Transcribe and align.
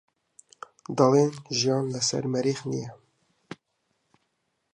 دەڵێن 0.97 1.31
ژیان 1.59 1.85
لەسەر 1.95 2.23
مەریخ 2.33 2.59
نییە. 2.71 2.91